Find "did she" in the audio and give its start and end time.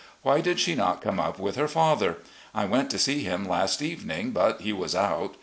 0.41-0.73